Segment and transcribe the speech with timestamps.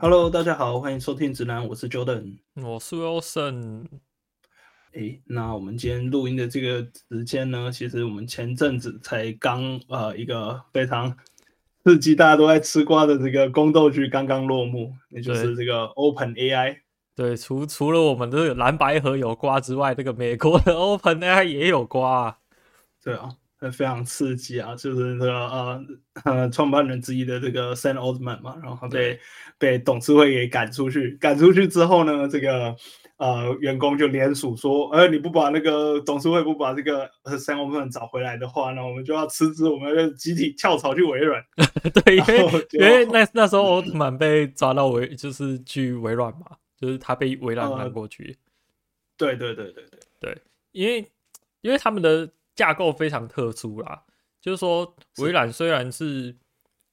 [0.00, 3.84] Hello，大家好，欢迎收听直男，我是 Jordan，我是 Wilson。
[4.92, 11.16] 诶，那我们今天录音的这个时间呢，其实我们前阵子才刚呃一个非常
[11.82, 16.76] 刺激，大家都在吃瓜的这个宫斗剧刚刚落幕，也就是这个 Open AI。
[17.16, 22.38] 对，除除了我们这个蓝白盒有瓜之外，这个美国的 Open AI 也有瓜啊。
[23.02, 23.30] 对啊。
[23.72, 24.76] 非常刺激啊！
[24.76, 25.84] 就是这个呃
[26.24, 29.18] 呃，创办人之一的这个 Sam Altman 嘛，然后被
[29.58, 31.10] 被董事会给赶出去。
[31.20, 32.76] 赶出去之后呢，这个
[33.16, 41.42] 呃员工就联署说：“呃，你不把那个董事会不把这个 Sam Altman 找回来的话，那我们就要辞职，我们要集体跳槽去微软。
[42.04, 46.46] ”对，因为因为那那时候奥特曼被抓到微，就是去微软嘛，
[46.80, 48.36] 就是他被微软赶过去。
[49.16, 50.38] 对对对对对对，
[50.70, 51.10] 因为
[51.62, 52.30] 因为他们的。
[52.58, 54.02] 架构非常特殊啦，
[54.40, 56.36] 就是说微软虽然是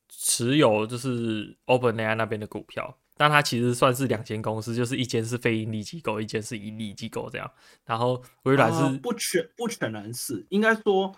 [0.07, 7.51] 持有就是 OpenAI 那边的股票，但它其实算是两间公司，就是一间是非盈利机构，一间是盈利机构这样。
[7.83, 11.11] 然后微软是、呃、不全不全然是，应该说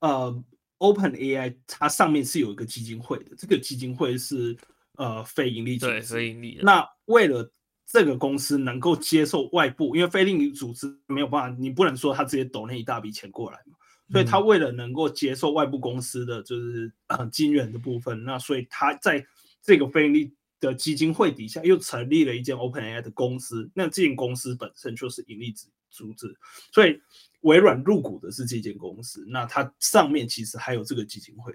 [0.00, 0.44] 呃
[0.80, 4.54] OpenAI 它上面是有一个基金会的，这个基金会是
[4.96, 6.60] 呃非盈利组织，对非盈利。
[6.62, 7.50] 那为了
[7.86, 13.78] 这个公司能够接受外部，因为非盈利组织没有办法，你不能说他直接抖那一大笔钱过来嘛。
[14.10, 19.26] 所以他为了能够接受外部公司的就是呃金源的部分，那所以他在
[19.62, 26.36] 这个非盈利的基金会底下又成立了一间 OpenAI 的公司，那这间公司本身就是盈利组组织，
[26.70, 27.00] 所以
[27.40, 31.54] 微软入股的是这间公司，那它上面其实还有这个基金会。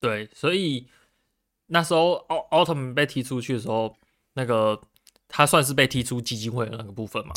[0.00, 0.88] 对，所以
[1.66, 3.96] 那时候奥奥特曼被踢出去的时候，
[4.34, 4.80] 那个
[5.28, 7.34] 他算是被踢出基金会的那个部分嘛。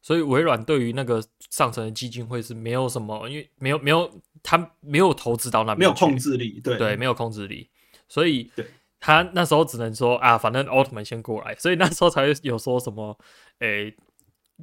[0.00, 7.68] 所以微软对于那个上层的基金会是没有什么，因为没有没有他没有投资到那边，没有控制力，对对，没有控制力，
[8.08, 8.64] 所以对
[9.00, 13.18] 他那时候只能说啊，反正奥特曼先过来，所以那时候才会有说什么，
[13.58, 13.94] 诶，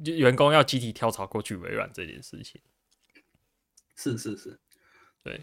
[0.04, 2.60] 员工要集体跳槽过去微软这件事情。
[3.94, 4.58] 是是是，
[5.22, 5.42] 对，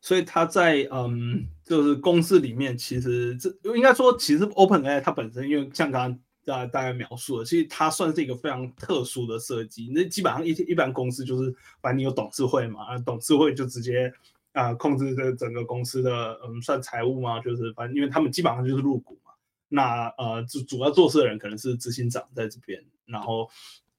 [0.00, 6.20] 所以他在嗯，就是公司里面，其实这应该说，其实 OpenAI 它本身，因为像刚刚。
[6.44, 9.90] 大大概描述了，其实它算是一个非常特殊的设计。
[9.94, 14.12] 那基本上一一般公司就是，反正你有董事会嘛，董事会就直接
[14.52, 19.30] 啊、控制这整个公司的嗯算财务嘛，就是反正因为他们基本上就是入股嘛。
[19.68, 23.48] 那呃主主要做事的人可能是执行长在这边，然后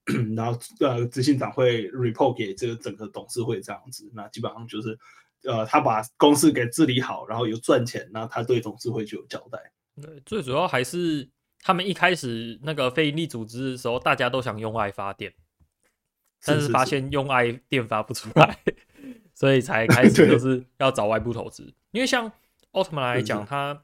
[0.35, 4.11] 然后呃执行长会 report 给这个整个董事会这样子。
[4.13, 4.97] 那基本上就是
[5.43, 9.71] 呃他把公司给治理好，然后有赚钱，那他对董事会就有交代。
[10.01, 11.29] 对，最主要还是。
[11.63, 15.33] 他们一开始那个非营利组织的时候，大家都想用爱发电，
[16.43, 18.57] 但是发现用爱电发不出来，
[19.33, 21.73] 所以才开始就是要找外部投资。
[21.91, 22.31] 因为像
[22.71, 23.83] 奥特曼来讲，他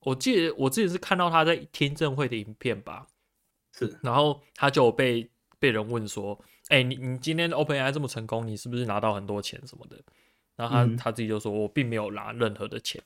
[0.00, 3.06] 我记得我之前是看到他在听证会的影片吧，
[3.72, 6.38] 是，然后他就被被人问说
[6.68, 9.96] ：“哎、欸，你你今天 OpenAI 这么成功，你是不是拿到很多钱什么的？”
[10.54, 13.02] 然后他、嗯、他自己就说：“我并没有拿任何的钱。”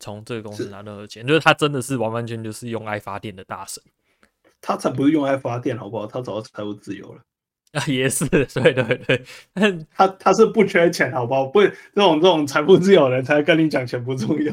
[0.00, 3.80] 从这个公司拿任何钱，是就是他真的是完完全全就是用爱发电的大神，
[4.60, 6.06] 他才不是用爱发电，好不好？
[6.06, 7.20] 他早就财务自由了
[7.72, 9.24] 啊，也是，对对对，
[9.94, 11.46] 他他是不缺钱，好不好？
[11.46, 14.52] 不，这种这种财富自由的人才跟你讲钱不重要，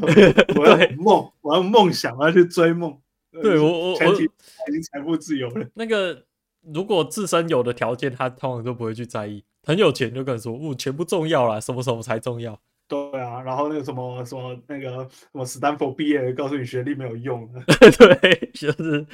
[0.55, 2.95] 我要梦，我要梦想，我要去追梦。
[3.41, 5.67] 对我我我已经财富自由了。
[5.75, 6.25] 那个
[6.61, 9.43] 如果自身有的条件，他通常都不会去在意。
[9.63, 12.59] 很有钱就跟你说，我钱不重要啦，什么什么才重要。
[12.87, 17.47] 对啊，然后那个什么什么那个什么斯坦福毕业，告诉你学历没有用。
[17.97, 19.05] 对，就是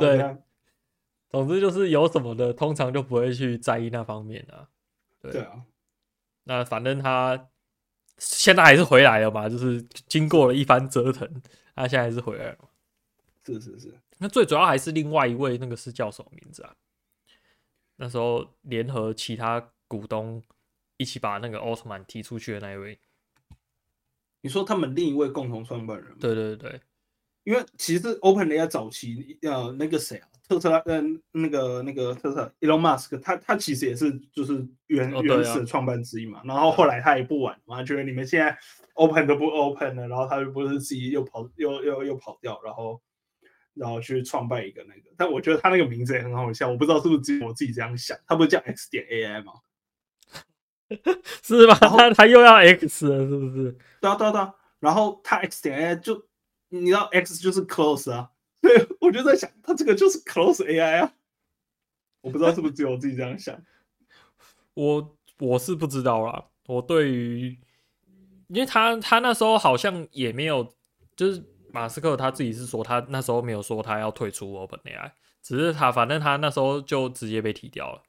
[0.00, 0.18] 对。
[0.18, 0.38] 样
[1.30, 4.68] 总之就是有什么的，通常就不会去在意那方面啊。
[5.20, 5.62] 对，对啊，
[6.44, 7.48] 那反正他
[8.18, 11.28] 现在还是回来了嘛，就是经过了一番折腾，
[11.74, 12.58] 他现在还是回来了。
[13.44, 13.94] 是是是。
[14.18, 16.74] 那最主要还是另外一位那个是叫什么名字啊？
[17.96, 20.42] 那时候联合其他股东
[20.96, 22.98] 一起把那个奥特曼踢出去的那一位。
[24.40, 26.16] 你说他们另一位共同创办人？
[26.20, 26.80] 对对对，
[27.44, 36.42] 因为其实 OpenAI 早期呃那个谁啊，特斯拉嗯那个那个特斯拉 Elon Musk，他他其实也是就是原、哦啊、原始创办之一嘛。
[36.44, 38.56] 然后后来他也不玩嘛，觉得你们现在
[38.94, 43.00] Open 都不 Open 了，然后他就不是自己又跑又又又跑掉，然后
[43.74, 45.10] 然后去创办一个那个。
[45.16, 49.52] 但我觉得他那个名字也很好笑，我不知道是不是只有我自己这样想，他不是叫 X 点 AI 吗？
[51.42, 51.74] 是吧？
[51.74, 53.76] 他他又要 X 了，是不是？
[54.00, 54.54] 对啊，对啊，对啊。
[54.78, 56.26] 然后他 X 点 AI 就，
[56.68, 58.30] 你知道 X 就是 close 啊。
[58.60, 61.12] 对，我就在想，他这个就是 close AI 啊。
[62.20, 63.56] 我不知道是不是只有我自己这样想。
[64.74, 66.44] 我我是不知道啦。
[66.66, 67.58] 我对于，
[68.48, 70.72] 因为他他那时候好像也没有，
[71.16, 71.42] 就是
[71.72, 75.12] 马斯克他自己是说，他那时候没有说他要退出 OpenAI，
[75.42, 78.02] 只是他反正他那时候就直接被踢掉了。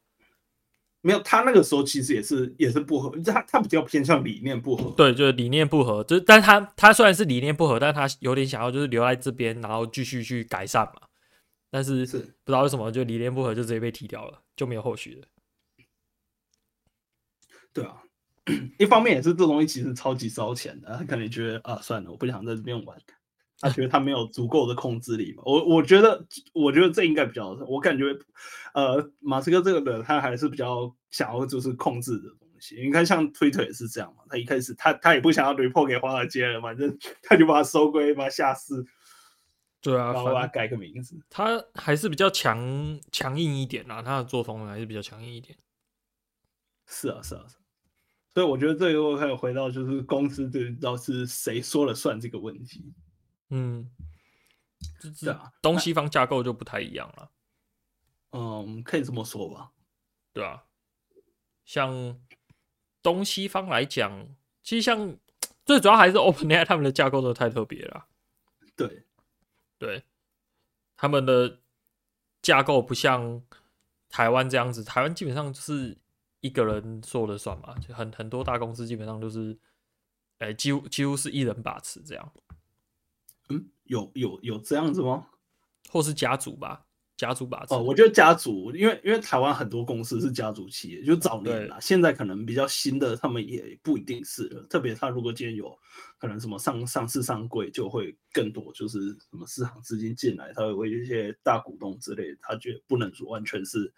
[1.07, 4.94] 没有，他那个时候其实也是也是不合，他他比较偏向理念不合。
[4.98, 11.07] 对，就是理念不合，就是但他他虽然是理念不合，但他有点想要就是留在这边，然后继续去改善嘛。
[11.69, 15.27] 但是是不知道为什么就理念不合，就直接被踢掉了，就没有后续了。
[17.71, 18.03] 对啊，
[18.77, 22.98] 一方面也是这东西其实超级烧钱的，他可能觉得啊，算了，我不想在这边玩。
[23.60, 25.42] 他觉得他没有足够的控制力嘛？
[25.44, 28.03] 我我觉得，我觉得这应该比较，我感觉，
[28.75, 32.81] 呃，马斯克这个人他还是比较想要就是控制的东西。
[32.81, 38.86] 你看，像推特也是这样嘛，他一开始他他也不想要 report 给华尔街了，反正 他就把它收归，把它下市。
[39.80, 41.18] 对啊，然后把它改个名字。
[41.30, 45.57] 他还是比较强强硬一点啊，他的作风还是比较强硬一点。
[46.88, 47.62] 是啊，是啊，是啊。
[48.33, 52.94] 所以我觉得这个还有回到就是公司对到是谁说了算这个问题。
[53.50, 53.89] 嗯，
[55.15, 57.31] 是啊，东西方架构就不太一样了。
[58.31, 59.71] 嗯，可以这么说吧。
[60.33, 60.63] 对啊，
[61.67, 62.17] 像
[63.03, 64.27] 东西方来讲，
[64.63, 65.15] 其实像
[65.65, 68.07] 最主要还是 OpenAI 他们的架构都太特别了。
[68.75, 69.03] 对，
[69.77, 70.05] 对，
[70.95, 71.59] 他们的
[72.41, 73.43] 架构不像
[74.07, 75.97] 台湾这样子，台湾基本上就是
[76.39, 79.59] 一个人说了算嘛，就很很多大公司基本上都是，
[80.37, 82.33] 哎、欸，几乎几乎是一人把持这样。
[83.49, 85.27] 嗯，有有有这样子吗？
[85.89, 86.87] 或是家族吧，
[87.17, 87.73] 家族把持。
[87.73, 94.63] 哦，我觉得家族，因为因为台湾很多公司是家族企业，就早年啦，现在可能比较新的，他们也不一定是了。
[94.69, 95.77] 特别他如果今天有
[96.19, 103.91] 可能什么上上市上柜，就会更多，就是什么市场资金进来，他会为一些大股东之类，他觉得不能说完全是，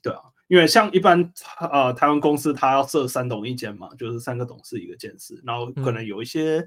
[0.00, 6.64] 对啊，因为像一般呃台湾公司，他要设三董一监嘛，就是三个董事一个监事，然后可能有一些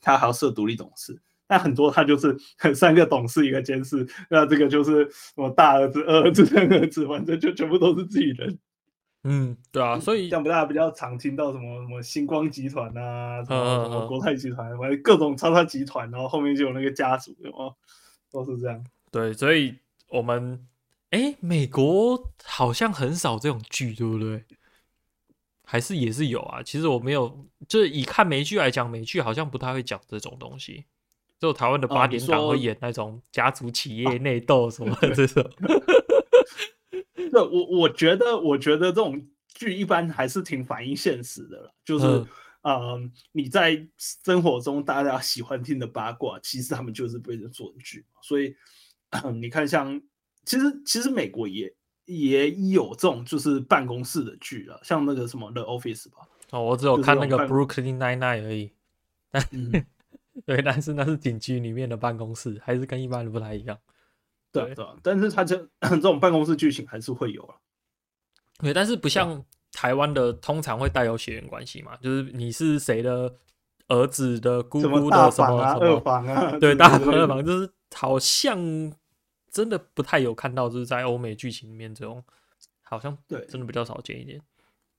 [0.00, 1.12] 他还要设独立董事。
[1.12, 2.36] 嗯但很多他就是
[2.74, 8.58] 三个董事一个监事，那这个就是什么大儿子、二儿子、三儿子，反正就全部都是自己人。
[9.28, 17.74] 嗯，对啊，所以像不大家比较常听到什么什么星光集团啊，什么什么国泰集团，反正各种超大集团，然后后面就有那个家族，哦，
[18.30, 18.84] 都是这样。
[19.10, 19.74] 对，所以
[20.08, 20.64] 我们
[21.10, 24.44] 哎，美国好像很少这种剧，对不对？
[25.64, 26.62] 还是也是有啊。
[26.62, 30.84] 其实我没有，就是以看美剧来讲，美剧好像不太会讲这种东西。
[31.38, 35.44] 就台湾的八点档会演那种家族企业内斗什么 的这种，
[37.14, 41.74] 对，我我觉得，我觉得这种剧一般还是挺反映现实的了。
[41.84, 42.26] 就是，嗯、
[42.62, 43.86] 呃，你在
[44.24, 48.04] 生活中大家喜欢听的八卦，其实他们就是被人做的剧。
[48.22, 48.54] 所以，
[49.38, 50.00] 你看，像
[50.44, 51.70] 其实其实美国也
[52.06, 56.26] 也有这种就是办公室的剧啊，像那个什么 The Office 吧。
[56.52, 58.70] 哦，我只有看那个 Brooklyn Nine-Nine 而已。
[59.52, 59.84] 嗯
[60.46, 63.76] 对，但是那是警局里面的办公室，还是跟一般的不太一样。
[64.52, 67.56] 对对，对，但是他这 这种办公室剧情还是会有啊。
[68.60, 73.34] 对，但是不像台湾的，通常会带有血缘关系嘛，就是你是谁的
[73.88, 76.56] 儿子的姑姑的什么什么二房啊？
[76.60, 78.56] 对，大房二房就是好像
[79.50, 82.22] 真的不太有看到，就是在欧美剧情里面这种，
[82.82, 84.40] 好像对，真的比较少见一点。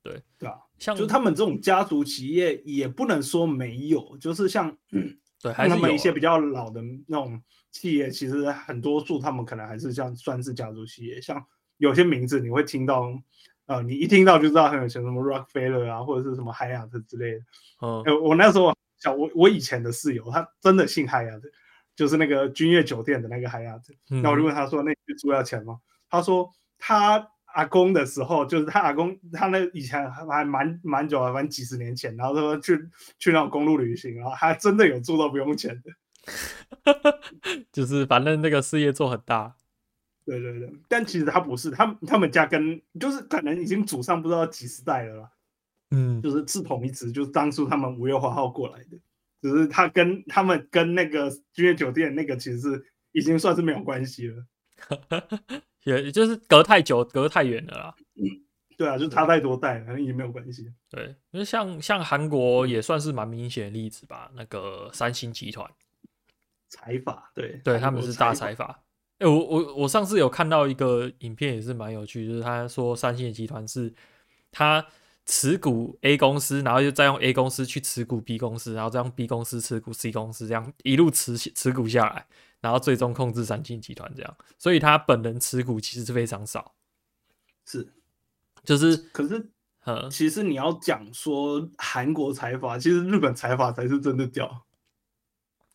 [0.03, 5.18] 对对啊，像就他们这种家族企业也不能说没有，就是像嗯。
[5.47, 11.21] 对，还是他们一些比较老的那种企业，其实很多数他们可能还是像算是家族企业。
[11.21, 11.44] 像
[11.77, 13.07] 有些名字你会听到，
[13.66, 17.39] 呃，你一听到就知道很有钱，什么 Rockefeller 啊，或者是什么 Hyatt 之类的。
[17.81, 21.42] 嗯，呃、我那时候小我我以前的室友，他真的姓 Hyatt，
[21.95, 23.81] 就是那个君悦酒店的那个 Hyatt。
[24.07, 27.30] 那我就问他说：“那你住要钱吗？”他说他。
[27.57, 32.78] 阿公的时候，就是他阿公，他那以前还蛮蛮久啊，反正几十年前，然后他说去
[33.18, 35.92] 去那种公路旅行，然后还真的有住到不用钱的，
[37.73, 39.56] 就是反正那个事业做很大，
[40.23, 45.31] 对对对，但其实他不是，他他们家跟就是可能已经祖上不知道几十代了啦，
[45.90, 48.99] 嗯，就是是同一支，就是当初他们五月花号过来的，
[49.42, 54.45] 只是他跟他们跟那个君悦酒店那个其实是已经算是没有关系了。
[55.95, 57.95] 也就是隔太久，隔太远了啦。
[58.15, 58.23] 嗯，
[58.77, 60.71] 对啊，就差太多代了，可能也没有关系。
[60.89, 64.31] 对，因为像像韩国也算是蛮明显的例子吧。
[64.35, 65.69] 那个三星集团，
[66.67, 68.83] 财阀，对，对，他们是大财阀。
[69.19, 73.91] 哎、欸，我我我上次有看到一个影片，也是蛮有趣，就是他说三星集团是
[74.51, 74.85] 他
[75.25, 82.27] 持股 A 公司，然后又再用 A 公司去持股 B 公司，然后再用 B 公司持股 C 公司，这样一路持持股下来。
[82.61, 86.73] 然后最终控制三星集团这样，所以他本人持股其实是非常少，
[87.66, 87.94] 是，
[88.64, 89.49] 就是，可是，
[89.83, 94.66] 呃，其实你要讲说韩国财阀，其实日本财阀才是真的屌，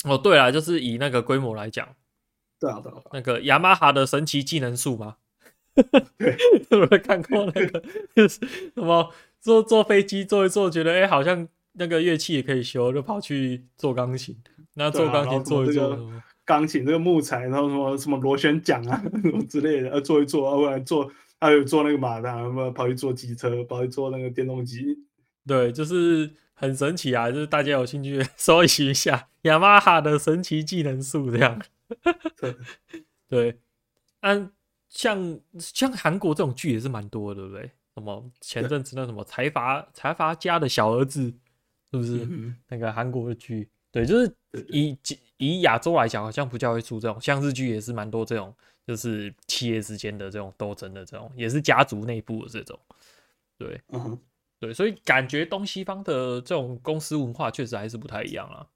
[0.05, 1.95] 哦，对啊，就是以那个规模来讲，
[2.59, 5.17] 对啊，对啊，那个雅马哈的神奇技能树嘛，
[6.19, 6.37] 对，
[6.71, 7.83] 有没有看过那个？
[8.15, 8.41] 就是
[8.75, 14.37] 什么坐坐飞机坐一坐，觉得哎、欸，好像那个乐器也可以修，就跑去做钢琴。
[14.75, 16.11] 那做钢琴做一做，
[16.45, 24.99] 钢琴这个木材，然后什么什么螺旋桨啊 什么之类的，呃，做一做，啊，不然做还有做那个马达，什么跑去做机车，跑去做那个电动机，
[25.47, 27.31] 对，就是很神奇啊！
[27.31, 31.61] 就是大家有兴趣 搜一下雅马哈的神奇技能树这样。
[33.29, 33.59] 对，
[34.21, 34.51] 嗯
[34.89, 37.71] 像像韩国这种剧也是蛮多的，对不对？
[37.95, 41.23] 什么前阵子那什么财阀财阀家的小儿子，
[41.91, 43.69] 是不是、嗯、那个韩国的剧？
[43.91, 44.35] 对，就是
[44.69, 44.97] 以
[45.51, 48.55] 以亚洲来讲，好像不叫会出这种，像日剧也是蛮多这种，
[48.87, 52.79] 就是企业之间的这种斗争的这种，也是家族内部的这种。
[53.59, 54.19] 对，嗯，
[54.61, 58.67] 对，所以感觉东西方的这种公司文化确实还是不太一样啊。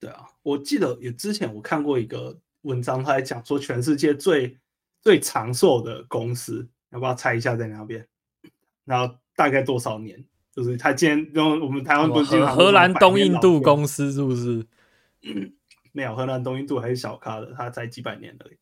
[0.00, 4.56] 对啊，我记得也之前我看过一个文章，他在讲说全世界最
[5.00, 8.06] 最长寿的公司，要不要猜一下在哪边？
[8.84, 10.24] 然后大概多少年？
[10.50, 14.64] 就是他今天用我们台湾不是荷兰东印度公司是不是？
[15.96, 18.58] 没有，荷兰东印度还是小咖的，他才几百年而已。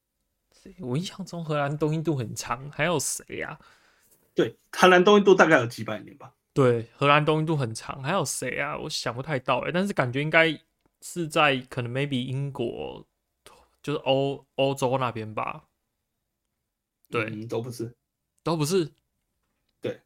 [0.81, 3.59] 我印象中荷兰东印度很长，还有谁呀？
[4.35, 6.35] 对，荷兰东印度大概有几百年吧。
[6.53, 8.77] 对，荷兰东印度很长，还有谁啊？
[8.77, 10.61] 我想不太到哎，但是感觉应该
[11.01, 13.07] 是在可能 maybe 英国，
[13.83, 15.65] 就是欧欧洲那边吧。
[17.09, 17.97] 对、嗯，都不是，
[18.43, 18.93] 都不是。
[19.81, 20.01] 对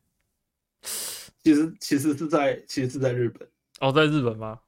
[1.43, 4.61] 其实其实是在其实是在日本哦，在日本吗？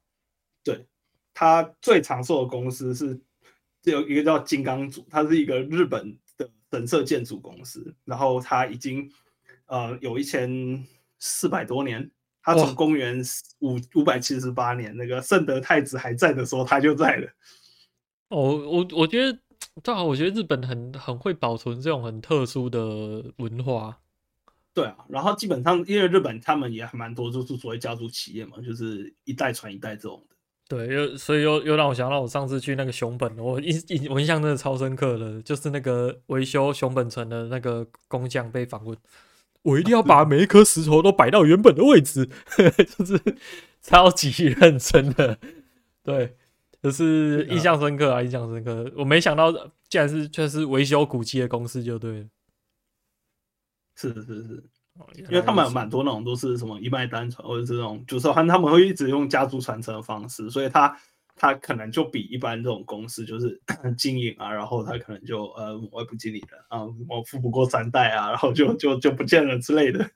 [1.39, 3.19] 对，它最长寿的公司是
[3.85, 9.09] 有一个叫金刚组，它是一个日本的神社建筑公司，然后它已经
[9.67, 10.85] 呃有一千
[11.21, 12.11] 四百多年，
[12.43, 13.23] 它从公元
[13.61, 17.29] 五五百七十八年那个圣德太子还在的时候，它就在了。
[18.31, 19.39] 哦，我我觉得
[19.83, 23.99] 正好，我觉得日本很很会保存这种很特殊的文化。
[24.75, 30.37] 对啊，然后基本上因为日本他们也还蛮多，就是所谓家族企业嘛，就是一代传一代这种的。
[30.69, 38.95] 对，又所以又又让我想到我上次去那个熊本，我印印我印象真的超深刻的，就是那个维修熊本城的那个工匠被访问，
[39.63, 42.29] 我一定要把每一颗石头都摆到原本的位置，
[42.99, 43.19] 就是
[43.81, 45.39] 超级认真的。
[46.03, 46.37] 对，
[46.83, 48.93] 就是印象深刻啊，印象深刻。
[48.97, 49.51] 我没想到
[49.89, 52.27] 竟然是却是维修古迹的公司就对了。
[53.97, 54.65] 是是是，
[55.17, 60.97] 因为他们有蛮多那种都是什么一脉单传，或者这种就是说他们会一直用家族传承的方式，所以他
[61.37, 63.61] 他可能就比一般这种公司就是
[63.97, 70.11] 经营啊，然后他可能就呃外部经理人啊，我富不过三代啊，然后就 就就不见了之类的。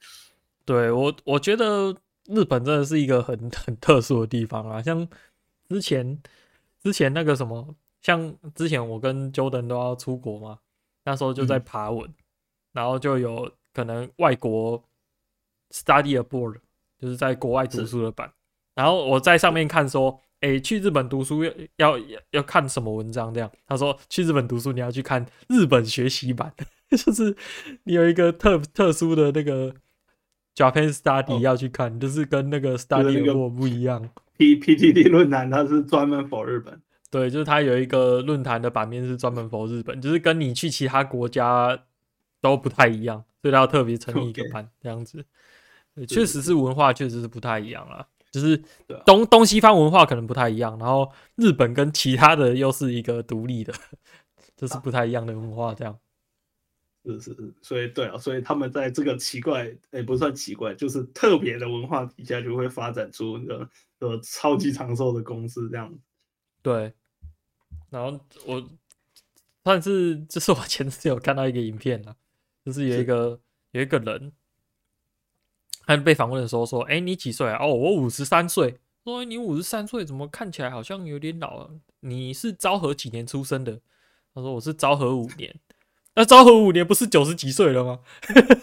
[0.65, 1.97] 对我我觉得
[2.27, 5.09] 日本真的是一个很很特殊的地方啊，像
[5.69, 6.21] 之前
[6.83, 10.59] 之前那个什么，像之前我跟 Jordan 都要出国嘛，
[11.05, 12.15] 那时候就在爬文，嗯、
[12.73, 13.51] 然后就有。
[13.73, 14.83] 可能外国
[15.71, 16.57] study abroad
[16.99, 18.31] 就是在国外读书的版，
[18.75, 21.53] 然后我在上面看说，诶、欸，去日本读书要
[21.99, 21.99] 要
[22.31, 23.33] 要看什么文章？
[23.33, 26.53] 这样他说去日本读书你要去看日本学习版，
[26.91, 27.37] 就是
[27.85, 29.75] 你有一个特特殊的那个
[30.55, 34.09] Japan study 要去看，哦、就是跟那个 study abroad 不一样。
[34.37, 41.85] P P T T 论坛它是专门 for 日本，对，就是它有一个论坛的版面是专门 for 日本，就是跟你去其他国家
[42.41, 43.25] 都不太一样。
[43.43, 45.23] 所以他要特别成立一个 班这样子，
[46.09, 48.09] 确实是文化确实是不太一样啦。
[48.31, 48.57] 就是
[49.05, 53.75] 东东西方文化可能不太一样，然后日本跟其他的又是一个独立的，
[54.57, 55.99] 就是不太一样的文化这样。
[57.05, 63.69] 是是是，所以对啊，所以他们在这个奇怪，也、欸、不算奇怪，就是特别的文化底下，就会发展出一个
[63.99, 65.93] 呃超级长寿的公司这样。
[66.63, 66.95] 对，
[67.91, 68.67] 然后我
[69.65, 72.17] 算是就是我前次有看到一个影片啊。
[72.65, 73.41] 就是有一个
[73.73, 74.33] 有一个人，
[75.85, 77.59] 他被访问的时候说：“哎、欸，你几岁啊？
[77.61, 78.79] 哦，我五十三岁。
[79.05, 81.71] 说、欸、你五十三岁，怎么看起来好像有点老啊？
[82.01, 83.81] 你是昭和几年出生的？”
[84.33, 85.53] 他说：“我是昭和五年。
[86.15, 87.99] 那昭和五年不是九十几岁了吗？”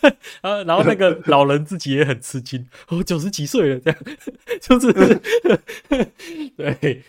[0.41, 4.00] 啊，然后那个老人自己也很吃惊：“哦，九十几岁了，这样
[4.62, 4.94] 就是
[6.56, 7.03] 对。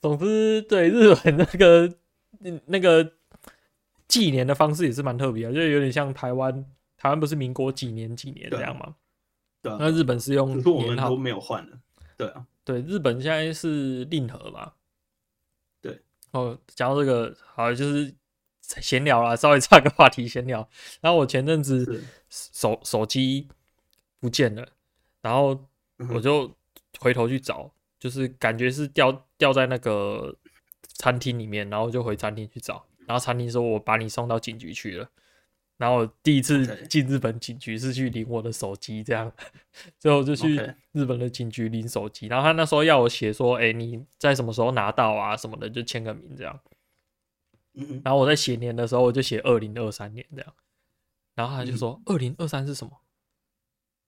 [0.00, 1.92] 总之，对日本那个
[2.64, 3.12] 那个。”
[4.10, 6.52] 纪年的方式也是蛮特别的，就有点像台湾，
[6.96, 8.96] 台湾不是民国几年几年这样吗？
[9.62, 9.76] 对啊。
[9.78, 11.78] 那日本是用年号，可是我们都没有换的。
[12.16, 14.72] 对啊，对，日本现在是令和嘛。
[15.80, 16.02] 对。
[16.32, 18.12] 哦，讲到这个，好，就是
[18.60, 20.68] 闲聊啦，稍微岔个话题闲聊。
[21.00, 23.48] 然后我前阵子手手机
[24.18, 24.66] 不见了，
[25.22, 25.66] 然后
[26.12, 26.54] 我就
[26.98, 30.36] 回头去找，就是感觉是掉掉在那个
[30.82, 35.10] 餐厅里面，然后就回餐厅去找，然后餐厅说我把你送到警局去了。
[35.76, 39.32] 然后我第一次进日本警局是去领我的手机，这样，
[39.98, 40.56] 最后就去
[40.92, 42.28] 日本的警局领手机。
[42.28, 46.60] 然后他那时候要我写说，哎，你在什么时候拿到啊什么的，就签个名这样。
[48.04, 50.54] 然后我在写年的时候，我就写二零二三年这样。
[51.34, 52.92] 然后他就说二零二三是什么？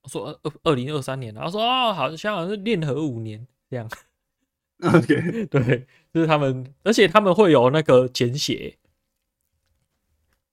[0.02, 1.35] 我说二二零二三年。
[1.35, 3.90] 然后说哦，好像好像是令和五年这样。
[4.85, 8.76] OK， 对，就是他们，而且他们会有那个简写。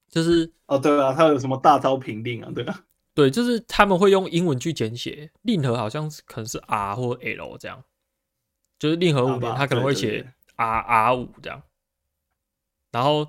[0.09, 2.51] 就是哦，对啊，他有什么大招评定啊？
[2.53, 7.83] 对啊，对，就是他们会用英文去简写，令和好像是可能是 R 或 L 这样，
[8.79, 11.61] 就是令和五年，他可能会写 R R 五这样，
[12.91, 13.27] 然后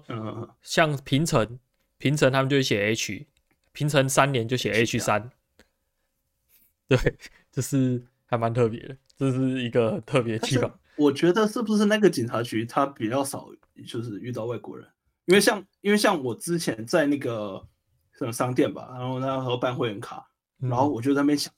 [0.63, 1.59] 像平成，
[1.99, 3.27] 平成他们就会写 H，
[3.73, 5.31] 平成三年就写 H 三，
[6.89, 6.99] 对，
[7.53, 10.79] 就是还蛮特别的，这是一个特别的地方。
[10.97, 13.49] 我觉得是不是那个警察局他比较少，
[13.87, 14.87] 就是遇到外国人？
[15.31, 17.65] 因为像，因为像我之前在那个
[18.19, 21.53] 什么商店吧，然后那时候办会员卡，然后我就在那边想，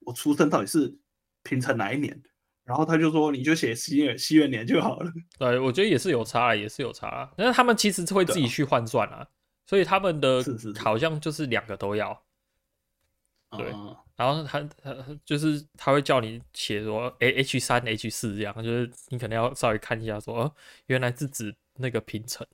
[0.00, 0.96] 我出生到底是
[1.42, 2.18] 平成哪一年？
[2.64, 5.12] 然后他就说，你就写西元西元年就好了。
[5.38, 7.30] 对，我觉得也是有差，也是有差。
[7.36, 9.28] 但是他们其实会自己去换算啊，
[9.66, 10.42] 所以他们的
[10.78, 12.18] 好像就是两个都要。
[13.58, 13.66] 对，
[14.16, 14.94] 然后他他
[15.26, 20.54] 就是他会叫你写说，哎，H 三 H 四这样，就是你可能要稍微看一下说，哦，
[20.86, 22.46] 原来是指那个平成。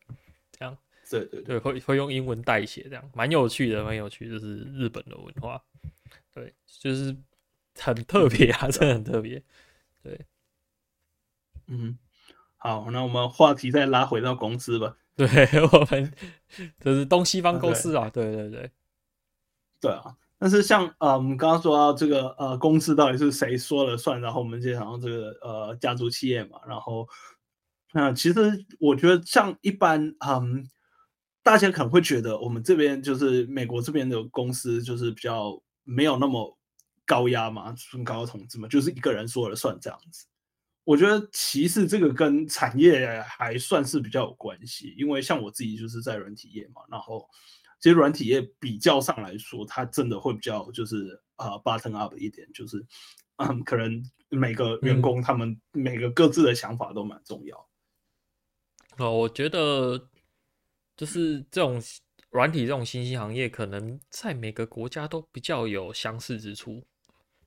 [0.59, 0.77] 这样，
[1.11, 5.63] 对对对，会会用英文代写，这样蛮有趣的，蛮有趣，就是日本的文化，
[6.33, 7.15] 对，就是
[7.79, 9.43] 很特别啊，真的很特别，
[10.03, 10.21] 对，
[11.67, 11.99] 嗯，
[12.57, 15.27] 好，那我们话题再拉回到公司吧，对，
[15.73, 16.13] 我们
[16.81, 18.25] 就是东西方公司啊，对。
[18.33, 18.71] 对对，
[19.81, 19.93] 对。
[19.93, 27.09] 啊，但是像呃，我们刚刚说到这个呃，公司到底是谁说了算，然后我们介绍到这个呃家族企业嘛，然后。
[27.97, 30.69] 那其实我觉得，像一般，嗯，
[31.45, 36.59] 大家可能会觉得我们这边就是美国这边的公司，就是比较没有那么
[37.07, 40.27] 高压嘛，很高的统治嘛，就是一个人说了算这样子。
[40.83, 47.25] 我觉得其实这个跟产业还算是比较有关系，因为像我自己就是在软体业嘛，然后
[47.79, 52.85] 其实软体业比较上来说，它真的会比较就是啊、呃、button up 一点，就是
[53.37, 57.69] 嗯，可能每个员工他们每个各自的想法都蛮重要。
[58.99, 60.09] 哦，我觉得
[60.97, 61.83] 就是这种
[62.31, 66.85] 软体这种新兴行业，可能在每个国家都比较有相似之处。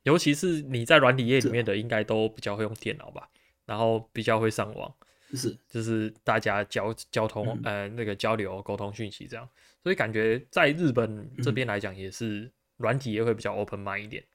[0.04, 3.30] 尤其是你在软体业里面的，应该都比较会用电脑吧，
[3.66, 4.94] 然后比较会上网，
[5.34, 9.50] 是就是大家交交通呃那个交流沟通讯息这样。
[9.84, 14.26] 所以感觉在日本这边来讲，也是软体业会比较 open mind 一点。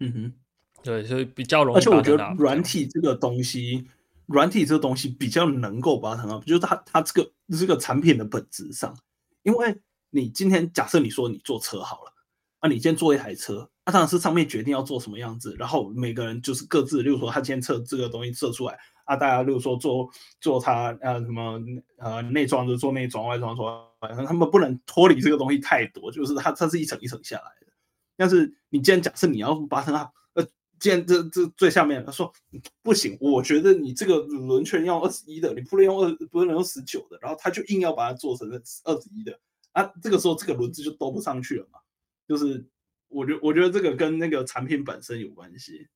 [0.00, 0.32] 嗯哼，
[0.82, 1.78] 对，所以比较容易。
[1.78, 3.88] 而且我觉得软体这个东西。
[4.26, 8.96] 软体这个东西比较能够把它，就是它它这个这个产品的本质上，
[9.42, 9.78] 因为
[10.10, 12.12] 你今天假设你说你做车好了，
[12.60, 20.08] 啊，你今天做一台车，那、啊、当然是上面决定要做什么样子，然后每个人就是各自，例如说他今天测这个东西测出来，啊，大家例如说做
[20.40, 21.60] 做它呃什么
[21.98, 23.66] 呃内装就做内装，外装做
[24.00, 27.72] 外装，他们不能脱离这个东西太多，就是它它是一层一层下来的。
[28.16, 30.10] 但是你今天假设你要把它
[30.78, 32.30] 见这这最下面，他说
[32.82, 38.48] 不行，我觉得你这个轮圈要二十一的，你不能用二，不能用十九的，然后他就硬要把它做成
[38.84, 39.38] 二十一的，
[39.72, 41.78] 啊，这个时候这个轮子就兜不上去了嘛。
[42.28, 42.64] 就是
[43.08, 45.88] 我觉我觉得这个跟那个产品本身有关系，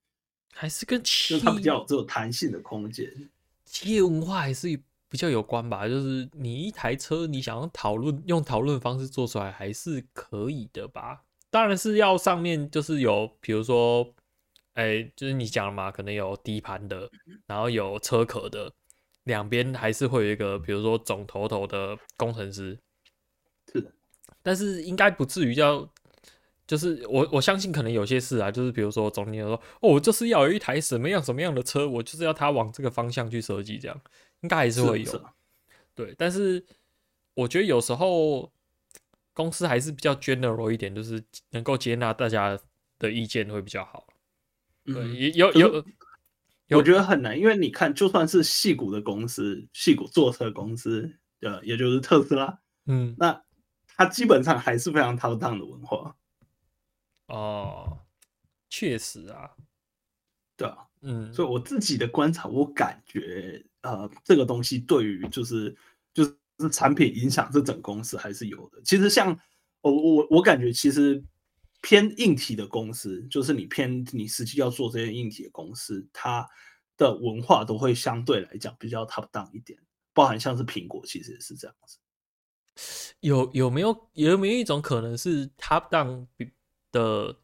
[0.53, 3.31] 还是跟企业就是它比较有这种弹性的空间，
[3.65, 4.69] 企业文化还是
[5.09, 5.87] 比较有关吧。
[5.89, 11.25] 就是你一台车，你想要讨论用讨论方式做出来，还是可以的吧？
[11.51, 14.15] 当然是要上面就是有，比如说。
[14.79, 17.11] 哎、欸，就是你讲了嘛，可能有底盘的，
[17.47, 18.73] 然后有车壳的，
[19.25, 22.79] 两边还是会有一个，比如说总头头的工程师。
[23.73, 23.93] 是的，
[24.41, 25.93] 但是应该不至于要，
[26.65, 34.01] 就是我我相信可能有些事啊，就是比如说总经理说，哦，我就是要有一台什么样什么样的车，我就是要它往这个方向去设计，这样
[34.43, 35.25] 应该还是会有。
[35.97, 36.65] 对，但是
[37.35, 38.53] 我觉得有时候
[39.35, 42.57] 公司还是比较 general 一点，就是能够接纳大家
[43.01, 44.07] 的意见会比较好。
[44.93, 45.85] 对，也有有，
[46.71, 53.43] 我觉得很难，因为你看，就算是细股的公司，细股坐车公司，呃，也就是特斯拉，嗯，那
[53.87, 56.17] 它基本上还是非常 top down 的文化。
[57.27, 57.99] 哦，
[58.71, 59.51] 确实啊，
[60.57, 65.77] 对啊，嗯，所以我自己的观察，我感觉，呃，这个东西对于就是
[66.15, 66.35] 就是
[66.73, 68.81] 产品影响这整公司还是有的。
[68.85, 69.39] 其实像
[69.83, 71.23] 我我我感觉其实。
[71.81, 76.47] 偏硬体的公司，就是你偏你实际要做这些硬体的公司，它
[76.97, 79.79] 的文化都会相对来讲比较 top down 一点，
[80.13, 81.99] 包含像是苹果其实也是这样子。
[83.21, 86.27] 有有没有有没有一种可能是 top down
[86.93, 87.37] 的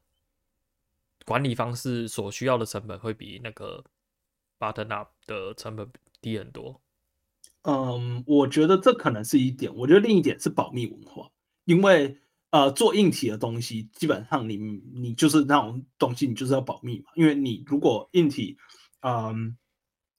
[1.24, 3.84] 管理方式所需要的成本会比那个
[4.58, 6.80] button up 的成本低很多？
[7.62, 9.74] 嗯，我觉得这可能是一点。
[9.74, 11.30] 我觉得另一点是保密文化，
[11.64, 12.18] 因为
[12.54, 14.56] 呃，做硬体的东西，基本上你
[14.94, 17.06] 你就是那种东西，你就是要保密嘛。
[17.16, 18.56] 因为你如果硬体，
[19.00, 19.56] 嗯，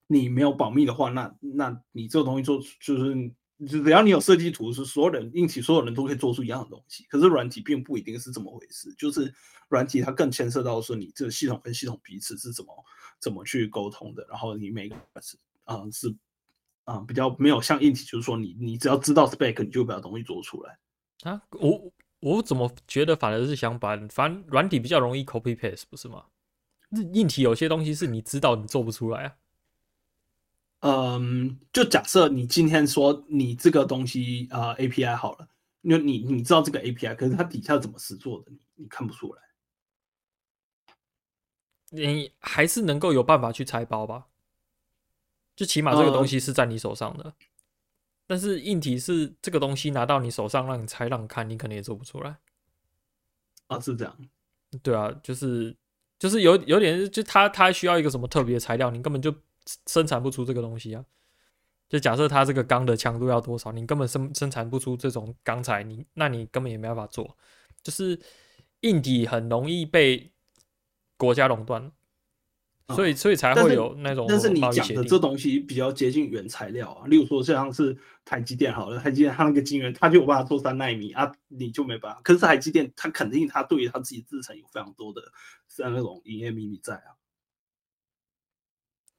[0.08, 3.32] 你没有保密的话，那那你这个东西做就是。
[3.70, 7.06] 只要你有设计图，是所有人硬体所有人都可以做出一样的东西。
[7.06, 9.34] 可是软体并不一定是这么回事，就是
[9.70, 12.86] 软体它更牵涉到说你这个系统跟系统彼此是怎么
[13.18, 14.28] 怎么去沟通的。
[14.30, 16.14] 然后你每个是啊、是
[16.84, 20.78] 啊、比较没有像硬体，就是说你你只要知道 spec，你就把东西做出来
[21.24, 21.42] 啊。
[21.52, 26.26] 我我怎么觉得反而是相反，反正软体比较容易 copy paste 不是吗？
[27.14, 29.36] 硬体有些东西是你知道你做不出来啊。
[30.82, 35.48] 嗯，就假设你今天说你这个东西啊、呃、API 好了，
[35.82, 39.42] 因为你你知道这个 API，可是它底下怎么实做的，你你看不出来。
[41.90, 44.28] 你还是能够有办法去拆包吧？
[45.56, 47.24] 就起码这个东西是在你手上的。
[47.24, 47.34] 呃、
[48.28, 52.38] 但是硬体是这个东西拿到你手上让你拆让你看，你可能也做不出来。
[53.68, 54.18] 啊，是这样。
[54.84, 55.76] 对啊，就是
[56.20, 59.34] 就是有有点，就它它需要一个什么特别的材料，你根本就。
[59.88, 61.04] 生产不出这个东西啊！
[61.90, 67.36] 就假设它这个钢的强度要多少，你根本生生产不出这种钢材，你那你根本也没办法做。
[67.82, 68.22] 就是
[68.82, 70.32] 硬体很容易被
[71.18, 71.92] 国家垄断，
[72.94, 74.26] 所以所以才会有那种。
[74.30, 82.22] 但是你讲的这东西比较接近原材料啊，例如说像是台积电好了，台积电它那个晶圆，它就有办法做三纳米啊，你就没办法。
[82.24, 85.22] 可是台积电它肯定它对于它自己制程有非常多的
[85.68, 87.18] 像那种营业秘密在啊。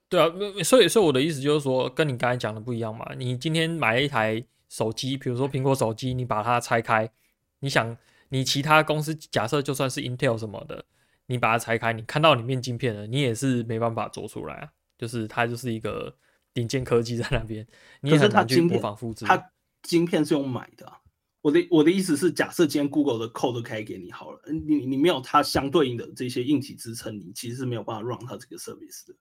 [0.09, 0.31] 对啊，
[0.63, 3.13] 所以所以我的意思就是说，跟你刚才讲的不一样嘛。
[3.17, 7.11] 你今天买一台手机，比如说苹果手机，你把它拆开，
[7.59, 7.97] 你想
[8.29, 10.85] 你其他公司假设就算是 Intel 什么的，
[11.27, 14.69] 你把它拆开，你看到里面晶片了，你也是没办法做出来啊。
[14.99, 16.17] 就是它就是一个
[16.55, 17.67] 顶尖科技在那边，
[18.01, 19.25] 你也很难去模仿复制。
[19.27, 19.51] 它
[19.83, 20.99] 晶片是用买的啊。
[21.43, 29.15] 我的我的意思是，假设今天 Google 的 code 都开给你好了，你你没有它相对应的这些硬体支撑，你其实是没有办法 run 它这个 service 的。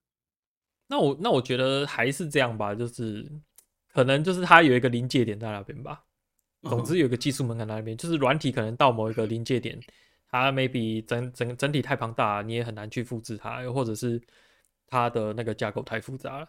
[0.87, 3.29] 那我那我觉得还是这样吧，就是
[3.93, 6.03] 可能就是它有一个临界点在那边吧。
[6.63, 9.79] 总之有一个技术门槛在那边，就是软体可能到某一个临界点，
[10.41, 14.21] 它 maybe 整整整体太庞大，你也很难去复制它，又或者是
[14.87, 16.47] 它的那个架构太复杂了。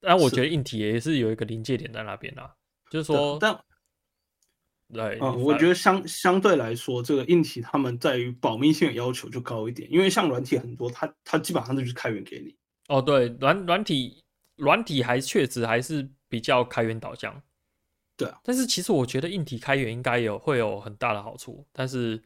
[0.00, 2.54] 但我觉得硬体也是有一个临界点在那边啦，
[2.90, 3.58] 就是说，但
[4.92, 12.56] 对，嗯，我觉得相相对来说，这个硬体他们在于保密性的要求就高一点，因为像软体很多，它它基本上就是开源给你。
[12.88, 14.22] 哦，对，软软体
[14.56, 17.42] 软体还确实还是比较开源导向，
[18.16, 18.40] 对啊。
[18.42, 22.22] 但是其实我觉得硬体开源应该有会有很大的好处，但是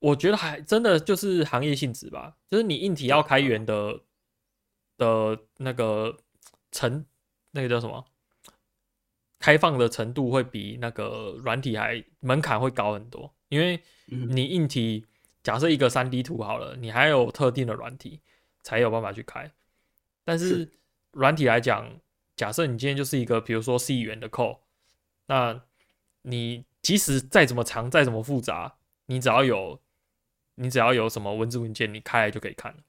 [0.00, 4.00] 我觉得还真的就是行业性质吧，就是你硬体要开源的
[4.96, 6.16] 的那个
[6.70, 7.04] 程，
[7.50, 8.04] 那个叫什么？
[9.38, 15.06] 开放的程度会比那个软体还门槛会高很多，因为你硬体
[15.42, 18.20] 假设一个三 D 图好了，你还有特定的软体。
[18.64, 19.50] 才有办法去开，
[20.24, 20.70] 但是
[21.12, 22.00] 软体来讲，
[22.36, 24.58] 假设你今天就是一个，比如说 C 语言的 code，
[25.26, 25.62] 那
[26.22, 29.80] 你即使再怎么长，再怎么复杂，你只要有，
[30.58, 32.82] 你只要有什么文字文件，你开来就可以看了。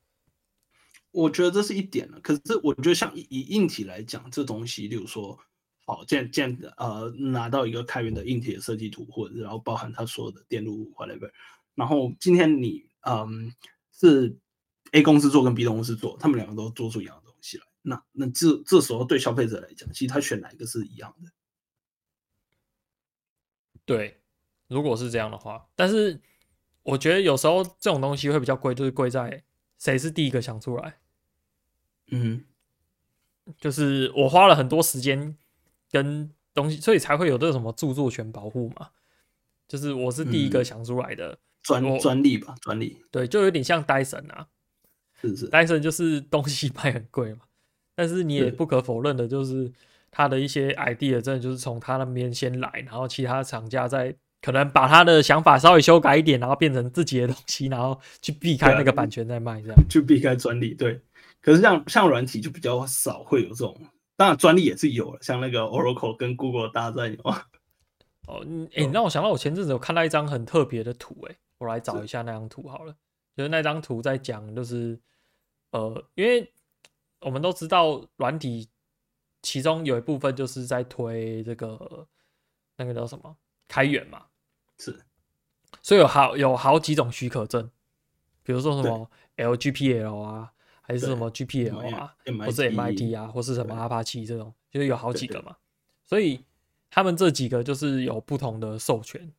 [1.12, 5.40] 我觉得这是一点了，可是我觉得像以硬体来讲，这东西，例如说，
[5.86, 11.32] 好，建建呃拿到一个开源的硬体的设计图，或者然后包含它所有的电路 whatever，
[11.76, 13.54] 然后今天你嗯
[13.92, 14.38] 是。
[14.92, 17.64] A 公司做跟 B 公司做，他们两个都做出一样的东西来。
[17.84, 21.32] 那那这这时候对消费者来讲，其实他选哪一个是一样的？
[23.86, 24.20] 对，
[24.68, 26.20] 如果是这样的话，但是
[26.84, 29.44] 我觉得有时候这种东西会比较贵，就是贵在
[29.78, 30.98] 谁是第一个想出来。
[32.12, 32.44] 嗯，
[33.60, 35.38] 就是我花了很多时间
[35.92, 38.90] 跟东西，所以才会有这个什么著作权保护嘛。
[39.68, 42.98] 就是我是第一个想出来的专专利吧，专利。
[43.12, 44.48] 对，就有点像 Dyson 啊。
[45.22, 47.42] 是是，戴森就是东西卖很贵嘛，
[47.94, 49.72] 但是你也不可否认的，就是
[50.10, 60.74] 他的一些 idea 真的就是从他那边先来，然后其他厂家再可能把他的想法稍微修改一点，然后变成自己的东西，然后去避开那个版权再卖，这样 去避开专利。
[60.74, 61.02] 对，
[61.42, 63.80] 可是像像软体就比较少会有这种，
[64.16, 67.46] 当然专利也是有了，像那个 Oracle 跟 Google 大战有啊。
[68.28, 72.96] 哦，哎、欸，让我想到我前阵子有看到一张很特别的图，哎，我来找一下那张图好了，
[73.36, 75.00] 就是那张图在讲就是。
[75.72, 76.52] 呃，因为
[77.22, 78.68] 我们都知道软体，
[79.44, 82.08] 其中有一部分就是在推这个
[82.76, 84.26] 那个叫什么开源嘛，
[84.80, 85.00] 是，
[85.84, 87.70] 所以有好有好几种许可证，
[88.42, 92.16] 比如说什么 LGPL 啊，还是什么 GPL 啊，
[92.46, 95.56] 或是 MIT 啊，或是什么阿帕奇这种，就是有好几个嘛，
[96.08, 96.44] 所以
[96.90, 99.32] 他们这几个就是有不同的授权，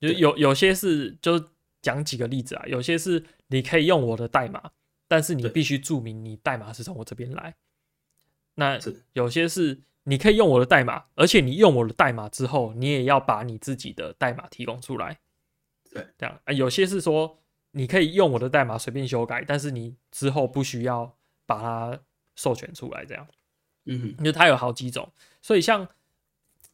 [0.00, 1.42] 就有有些是就
[1.80, 4.70] 讲几个例子啊，有些是你可以用我的代码。
[5.06, 7.54] 但是你必须注明你代码是从我这边来。
[8.54, 8.80] 那
[9.12, 15.18] 有些是你可以用我的代码，而且你用我的代码之后，你也要把你自己的代码提供出来。
[15.90, 16.52] 对，这样啊。
[16.52, 17.38] 有些是说
[17.70, 21.98] 你可以用我的代码随便修改，但是你之后不需要把它
[22.36, 23.04] 授权出来。
[23.04, 23.26] 这样，
[23.86, 25.10] 嗯哼，因为它有好几种。
[25.40, 25.88] 所以像，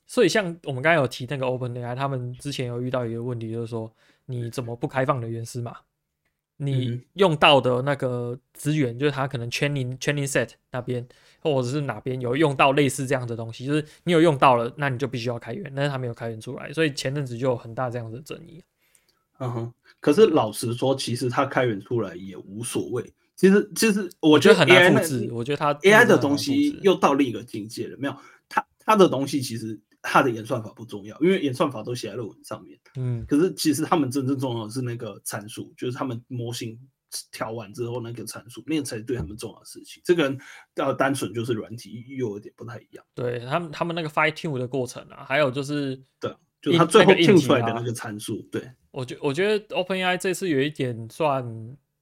[0.07, 3.93] 所以像我们刚才有提那个 OpenAI，他们之前有遇到一个问题，就是说
[4.27, 5.77] 你怎么不开放的原始码？
[6.62, 11.07] 你用到的那个资源，就是它可能 training training set 那边，
[11.40, 18.62] 或者是哪边有用到类似这样的东西，就是你有用到了，那你就必须要开源，但是它没有开源出来，所以前阵子就有很大这样的争议。
[19.38, 23.11] 嗯哼，可是老实说，其实它开源出来也无所谓。
[23.35, 25.31] 其实，其实我觉得很难复制。
[25.33, 28.14] 我觉得它 AI 的东西又到另一个境界了，没有
[28.49, 29.81] 它它的东西其实。
[30.02, 32.78] 它的演算法不重要，因为演算法都写在论文上面。
[32.96, 36.78] 嗯，可是其实他们真正重要的是那个参数，就是他们模型
[37.30, 40.02] 调完之后那个参数，那个才是对他们重要的事情。
[40.02, 40.34] 这个
[40.76, 43.04] 要单纯就是软体又有点不太一样。
[43.14, 48.40] 对他们，他们那个 fine tune 的过程啊，还有就是对，就他最后 tune 出来的那个参数。
[48.50, 51.44] 对，我觉我觉得 OpenAI 这次有一点算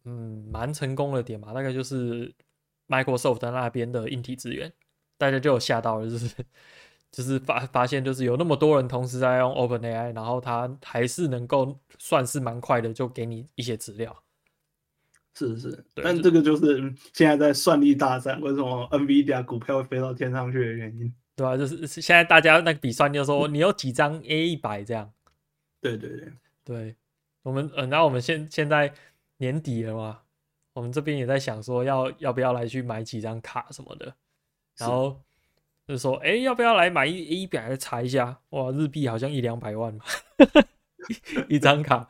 [0.04, 2.32] 嗯蛮成功的点嘛，大概就是
[2.86, 4.72] Microsoft 那边的硬体资源，
[5.16, 6.32] 大家就有吓到了，就是。
[7.10, 14.14] 就是发发现，就是有那么多人同时在用 OpenAI，然后它还是能够算是蛮快的，就给你一些资料。
[15.34, 21.56] 是是，对但这个就是现在在算力大战，为什么 NVIDIA 股票会飞到天上去的原因，对吧、啊？
[21.56, 25.10] 就是现在大家那个比算，就说你有几张 A 一百这样。
[25.80, 26.32] 对对对
[26.64, 26.96] 对，
[27.42, 28.92] 我们呃，那我们现现在
[29.38, 30.20] 年底了嘛，
[30.74, 34.14] 我们这边也在想说要要不要来去买几张卡什么的，
[34.76, 35.22] 然后。
[35.88, 38.38] 就说，哎、欸，要不要来买一一百来查一下？
[38.50, 40.04] 哇，日币好像一两百万嘛，
[41.48, 42.06] 一张卡。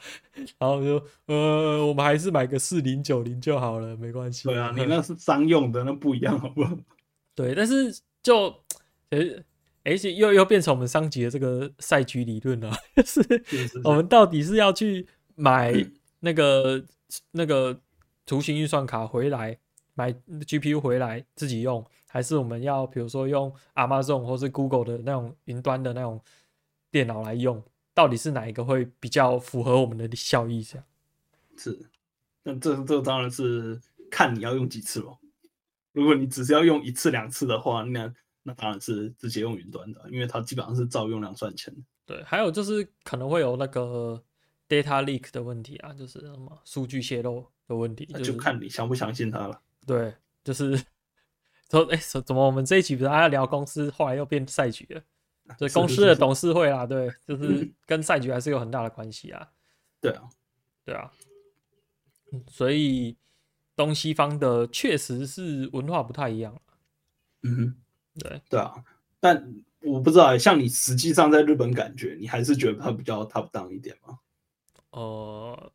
[0.59, 4.49] 然后就，呃，我们还是买个四零九零就好了，没关系。
[4.49, 6.77] 对啊，你那是商用的，那不一样，好不好？
[7.37, 8.47] 对，但是就，
[9.11, 9.45] 呃、欸，
[9.85, 15.73] 而且又又变成我们上集的这个赛局理论了， 就是我们到底是要去买
[16.19, 16.85] 那个
[17.31, 17.81] 那个
[18.27, 19.57] 图形运算卡回来，
[19.95, 21.87] 买 GPU 回来自己用。
[22.09, 26.21] 还是我们要比如说用 Amazon 或是 Google 的那种云端的那种
[26.91, 30.63] 电脑来用，到底是哪一个会比较符合我们的效益？
[30.65, 30.85] 这样
[31.57, 31.79] 是，
[32.43, 33.79] 那这这当然是
[34.11, 35.19] 看你要用几次咯。
[35.93, 41.75] 如果你只是要用一次两次的话，那那当然是直接用云端的，因为它基本上是照用量算钱。
[42.07, 44.23] 对，还有就是可能会有那个
[44.67, 49.61] data leak 的问题啊，就是什么数据泄露的问题，就看你相不相信它了。
[49.87, 50.81] 对，就是。
[51.71, 55.03] 说哎，怎么我们这一集不是还要聊公司，后来又变赛局了？
[55.59, 59.49] 对，公司的董事会啦，对，就是跟赛局还是有很大的关系啊。
[60.01, 60.29] 对啊，
[60.85, 61.11] 对啊，
[62.49, 63.17] 所以
[63.75, 66.55] 东西方的确实是文化不太一样。
[67.43, 67.75] 嗯哼，
[68.19, 68.85] 对对啊，
[69.21, 74.19] 但我不知道，像你实际上在日本感觉，你还是觉得他比较 top down 一点吗？
[74.91, 75.73] 呃，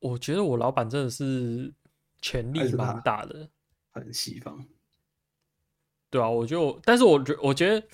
[0.00, 1.72] 我觉得我老板真的是
[2.20, 3.48] 权力蛮大的。
[3.92, 4.64] 很西方，
[6.10, 7.86] 对啊，我就，但是我觉，我觉得，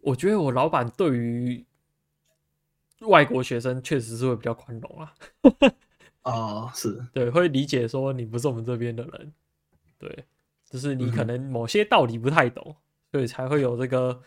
[0.00, 1.64] 我觉得我老板对于
[3.00, 5.14] 外国学生确实是会比较宽容啊。
[6.22, 9.32] 啊、呃，是 对，会理解说你不是我们这边的人，
[9.98, 10.24] 对，
[10.70, 12.76] 就是你可能某些道理不太懂，嗯、
[13.12, 14.22] 所以才会有这个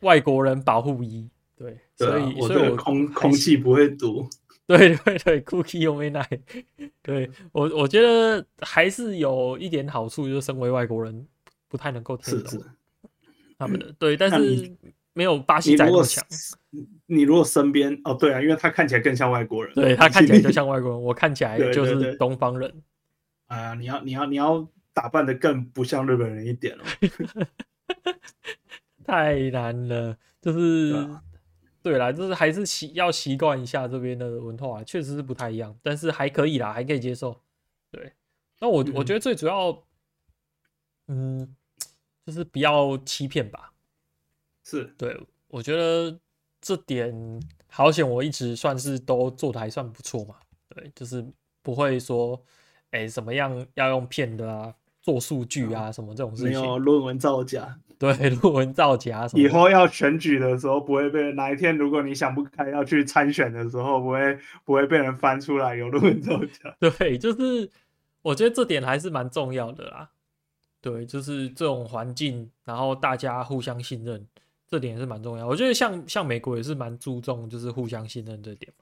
[0.00, 1.28] 外国人保护衣。
[1.56, 4.28] 对，对啊、所以，我所以我空空气不会堵。
[4.66, 6.26] 对对对，cookie 又没奶。
[7.02, 11.26] 对我，我觉得还是有一点好处，就是身为外国人
[11.68, 12.64] 不太能够听懂
[13.58, 13.92] 他们的。
[13.98, 14.74] 对，但是
[15.12, 16.24] 没有巴西仔那么强。
[17.06, 19.74] 你如果身边哦，对啊，因为他看起来更像外国人。
[19.74, 22.82] 对，他看起来就像外国人，我看起来就是东方人。
[23.48, 26.84] 啊，你要你要你要打扮的更不像日本人一点哦。
[29.04, 31.06] 太难了，就是。
[31.84, 37.38] 对啦，就是还是习要习惯一下这边的文化，确实是不太一样，但是还可以啦，还可以接受。
[37.90, 38.10] 对，
[38.58, 39.84] 那我我觉得最主要，
[41.08, 41.54] 嗯，
[42.24, 43.74] 就是不要欺骗吧。
[44.62, 45.14] 是，对，
[45.48, 46.18] 我觉得
[46.58, 47.14] 这点
[47.68, 50.36] 好险，我一直算是都做的还算不错嘛。
[50.70, 51.22] 对，就是
[51.60, 52.42] 不会说，
[52.92, 66.74] 哎，怎么样要用骗的啊，做数据啊什么这种事情，没有论文造假， 对，论文造假什么，以后要选举的时候不会被哪一天，如果你想不开要去参选的时候，不会不会被人翻出来有论文造假。
[66.80, 67.70] 对，就是
[68.22, 70.10] 我觉得这点还是蛮重要的啦。
[70.80, 74.26] 对，就是这种环境，然后大家互相信任，
[74.66, 75.46] 这点也是蛮重要。
[75.46, 78.72] 我觉得像像美国也是蛮注重就是互相信任这点。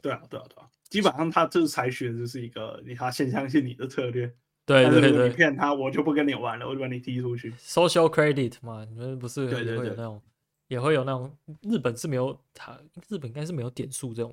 [0.00, 4.32] 对啊，对啊，对啊，基本上他就是采取的就是一个你他先相信你的策略。
[4.64, 7.50] 对对对，对，你骗他，我就不跟你玩了，我就把你踢出去。
[7.52, 10.22] Social credit 嘛，你们不是也会有那种，
[10.68, 14.32] 也会有那种日本是没有，他日本应该是没有点数这种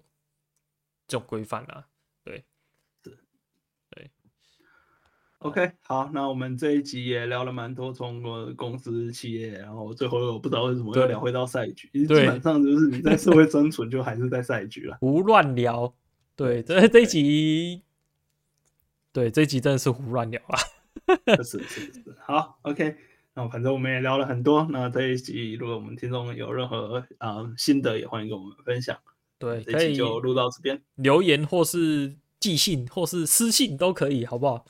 [1.07, 1.83] 这种规范啊。
[2.23, 2.43] 对，
[3.03, 3.17] 是，
[3.89, 4.11] 对。
[5.39, 8.21] OK，好，那我们这一集也聊了蛮多，从
[8.55, 15.91] 公司、企业，然后最后我不知道为什么又聊回到赛局，基本上就是你在社会生存就还是在赛局了，胡乱聊。
[16.35, 17.81] 对，这这一集。
[19.11, 20.59] 对，这一集真的是胡乱聊啊！
[21.43, 22.95] 是是是，好，OK，
[23.33, 24.67] 那反正我们也聊了很多。
[24.69, 28.97] 那这一集，如果我们听众有任何啊、呃、心得，也欢迎跟我们分享。
[29.37, 34.65] 对，这一集就录到这边，留言或是寄信或是私信都可以，好不好？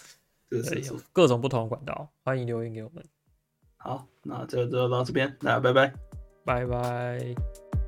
[0.52, 3.04] 是是是，各种不同的管道，欢迎留言给我们。
[3.78, 5.94] 好，那就就到这边，大家拜拜，
[6.46, 7.79] 拜拜。